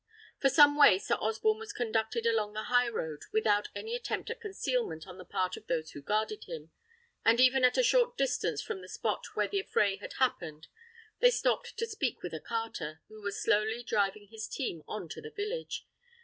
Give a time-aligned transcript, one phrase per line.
[0.39, 5.05] For some way Sir Osborne was conducted along the highroad without any attempt at concealment
[5.05, 6.71] on the part of those who guarded him;
[7.23, 10.69] and even at a short distance from the spot where the affray had happened
[11.19, 15.21] they stopped to speak with a carter, who was slowly driving his team on to
[15.21, 15.85] the village.